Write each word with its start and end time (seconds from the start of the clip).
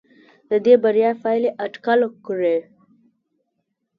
د 0.49 0.51
دې 0.65 0.73
بریا 0.83 1.11
پایلې 1.21 1.49
اټکل 1.65 1.99
کړي. 2.25 2.57